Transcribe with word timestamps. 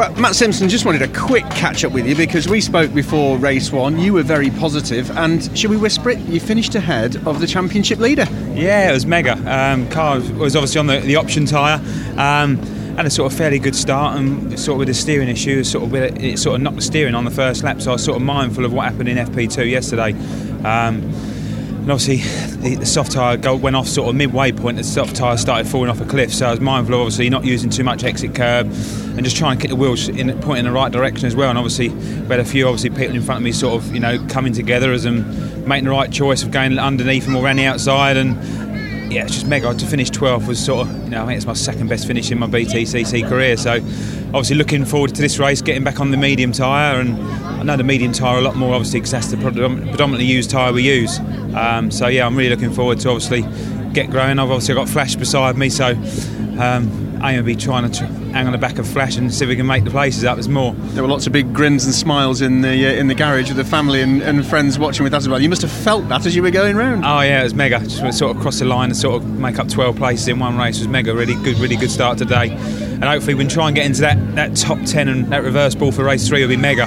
Well, 0.00 0.14
Matt 0.14 0.34
Simpson, 0.34 0.70
just 0.70 0.86
wanted 0.86 1.02
a 1.02 1.08
quick 1.08 1.44
catch 1.50 1.84
up 1.84 1.92
with 1.92 2.06
you 2.06 2.16
because 2.16 2.48
we 2.48 2.62
spoke 2.62 2.94
before 2.94 3.36
race 3.36 3.70
one. 3.70 3.98
You 3.98 4.14
were 4.14 4.22
very 4.22 4.48
positive, 4.48 5.10
and 5.10 5.42
should 5.54 5.68
we 5.68 5.76
whisper 5.76 6.08
it? 6.08 6.18
You 6.20 6.40
finished 6.40 6.74
ahead 6.74 7.16
of 7.26 7.38
the 7.38 7.46
championship 7.46 7.98
leader. 7.98 8.24
Yeah, 8.54 8.88
it 8.88 8.94
was 8.94 9.04
mega. 9.04 9.32
Um, 9.32 9.90
car 9.90 10.20
was 10.38 10.56
obviously 10.56 10.78
on 10.78 10.86
the, 10.86 11.00
the 11.00 11.16
option 11.16 11.44
tyre. 11.44 11.82
Um, 12.16 12.56
had 12.96 13.04
a 13.04 13.10
sort 13.10 13.30
of 13.30 13.36
fairly 13.36 13.58
good 13.58 13.76
start 13.76 14.18
and 14.18 14.58
sort 14.58 14.76
of 14.76 14.78
with 14.78 14.88
the 14.88 14.94
steering 14.94 15.28
issue, 15.28 15.62
sort 15.64 15.84
of 15.84 15.92
with 15.92 16.02
it, 16.04 16.24
it 16.24 16.38
sort 16.38 16.56
of 16.56 16.62
knocked 16.62 16.76
the 16.76 16.82
steering 16.82 17.14
on 17.14 17.26
the 17.26 17.30
first 17.30 17.62
lap. 17.62 17.82
So 17.82 17.90
I 17.90 17.92
was 17.92 18.02
sort 18.02 18.16
of 18.16 18.22
mindful 18.22 18.64
of 18.64 18.72
what 18.72 18.90
happened 18.90 19.10
in 19.10 19.18
FP2 19.18 19.70
yesterday. 19.70 20.12
Um, 20.64 21.12
and 21.80 21.90
obviously 21.90 22.16
the, 22.58 22.76
the 22.76 22.86
soft 22.86 23.12
tyre 23.12 23.56
went 23.56 23.74
off 23.74 23.88
sort 23.88 24.08
of 24.08 24.14
midway 24.14 24.52
point. 24.52 24.76
The 24.76 24.84
soft 24.84 25.16
tyre 25.16 25.36
started 25.36 25.66
falling 25.66 25.88
off 25.88 26.00
a 26.00 26.04
cliff, 26.04 26.32
so 26.32 26.46
I 26.46 26.50
was 26.50 26.60
mindful 26.60 26.94
of 26.94 27.00
obviously 27.00 27.30
not 27.30 27.44
using 27.44 27.70
too 27.70 27.84
much 27.84 28.04
exit 28.04 28.34
curb 28.34 28.66
and 28.66 29.24
just 29.24 29.36
trying 29.36 29.56
to 29.56 29.62
keep 29.62 29.70
the 29.70 29.76
wheels 29.76 30.08
in 30.08 30.38
point 30.40 30.58
in 30.58 30.64
the 30.66 30.72
right 30.72 30.92
direction 30.92 31.26
as 31.26 31.34
well. 31.34 31.48
And 31.48 31.58
obviously 31.58 31.88
we 31.88 32.28
had 32.28 32.40
a 32.40 32.44
few 32.44 32.66
obviously 32.66 32.90
people 32.90 33.16
in 33.16 33.22
front 33.22 33.38
of 33.38 33.44
me 33.44 33.52
sort 33.52 33.82
of 33.82 33.94
you 33.94 34.00
know 34.00 34.24
coming 34.28 34.52
together 34.52 34.92
as 34.92 35.04
and 35.04 35.26
making 35.66 35.84
the 35.84 35.90
right 35.90 36.12
choice 36.12 36.42
of 36.42 36.50
going 36.50 36.78
underneath 36.78 37.24
them 37.24 37.34
or 37.36 37.42
the 37.42 37.64
outside 37.64 38.16
and 38.16 38.36
yeah, 39.10 39.24
it's 39.24 39.34
just 39.34 39.46
mega. 39.46 39.74
To 39.74 39.86
finish 39.86 40.10
12th 40.10 40.46
was 40.46 40.64
sort 40.64 40.86
of, 40.86 41.04
you 41.04 41.10
know, 41.10 41.24
I 41.24 41.26
think 41.26 41.36
it's 41.38 41.46
my 41.46 41.52
second 41.54 41.88
best 41.88 42.06
finish 42.06 42.30
in 42.30 42.38
my 42.38 42.46
BTCC 42.46 43.28
career. 43.28 43.56
So, 43.56 43.74
obviously, 44.28 44.56
looking 44.56 44.84
forward 44.84 45.14
to 45.16 45.20
this 45.20 45.38
race, 45.38 45.60
getting 45.60 45.82
back 45.82 45.98
on 45.98 46.12
the 46.12 46.16
medium 46.16 46.52
tyre. 46.52 47.00
And 47.00 47.20
I 47.20 47.62
know 47.64 47.76
the 47.76 47.82
medium 47.82 48.12
tyre 48.12 48.38
a 48.38 48.40
lot 48.40 48.54
more, 48.54 48.72
obviously, 48.74 49.00
because 49.00 49.10
that's 49.10 49.26
the 49.28 49.36
predominantly 49.36 50.26
used 50.26 50.50
tyre 50.50 50.72
we 50.72 50.84
use. 50.84 51.18
Um, 51.54 51.90
so, 51.90 52.06
yeah, 52.08 52.26
I'm 52.26 52.36
really 52.36 52.50
looking 52.50 52.72
forward 52.72 53.00
to 53.00 53.10
obviously 53.10 53.42
get 53.92 54.10
growing. 54.10 54.38
I've 54.38 54.50
obviously 54.50 54.74
got 54.74 54.88
Flash 54.88 55.16
beside 55.16 55.56
me, 55.56 55.68
so 55.68 55.86
um, 55.86 57.10
I'm 57.22 57.34
going 57.34 57.36
to 57.36 57.42
be 57.42 57.56
trying 57.56 57.90
to 57.90 58.06
hang 58.32 58.46
on 58.46 58.52
the 58.52 58.58
back 58.58 58.78
of 58.78 58.86
Flash 58.86 59.16
and 59.16 59.32
see 59.32 59.44
if 59.44 59.48
we 59.48 59.56
can 59.56 59.66
make 59.66 59.84
the 59.84 59.90
places 59.90 60.24
up. 60.24 60.36
There's 60.36 60.48
more. 60.48 60.72
There 60.72 61.02
were 61.02 61.08
lots 61.08 61.26
of 61.26 61.32
big 61.32 61.52
grins 61.52 61.84
and 61.84 61.94
smiles 61.94 62.40
in 62.40 62.62
the 62.62 62.86
uh, 62.86 62.92
in 62.92 63.08
the 63.08 63.14
garage 63.14 63.48
with 63.48 63.56
the 63.56 63.64
family 63.64 64.00
and, 64.00 64.22
and, 64.22 64.46
friends 64.46 64.78
watching 64.78 65.04
with 65.04 65.12
us 65.12 65.24
as 65.24 65.28
well. 65.28 65.40
You 65.40 65.48
must 65.48 65.62
have 65.62 65.70
felt 65.70 66.08
that 66.08 66.24
as 66.24 66.34
you 66.34 66.42
were 66.42 66.50
going 66.50 66.76
round. 66.76 67.04
Oh 67.04 67.20
yeah, 67.20 67.40
it 67.40 67.44
was 67.44 67.54
mega. 67.54 67.80
Just 67.80 68.18
sort 68.18 68.34
of 68.34 68.42
cross 68.42 68.58
the 68.58 68.64
line 68.64 68.90
and 68.90 68.96
sort 68.96 69.22
of 69.22 69.28
make 69.28 69.58
up 69.58 69.68
12 69.68 69.96
places 69.96 70.28
in 70.28 70.38
one 70.38 70.56
race 70.56 70.78
it 70.78 70.82
was 70.82 70.88
mega. 70.88 71.14
Really 71.14 71.34
good, 71.42 71.58
really 71.58 71.76
good 71.76 71.90
start 71.90 72.18
today. 72.18 72.50
And 72.50 73.04
hopefully 73.04 73.34
we 73.34 73.44
can 73.44 73.50
try 73.50 73.66
and 73.66 73.76
get 73.76 73.86
into 73.86 74.02
that, 74.02 74.34
that 74.34 74.56
top 74.56 74.78
10 74.84 75.08
and 75.08 75.26
that 75.32 75.42
reverse 75.42 75.74
ball 75.74 75.92
for 75.92 76.04
race 76.04 76.28
three 76.28 76.42
will 76.42 76.48
be 76.48 76.56
mega. 76.56 76.86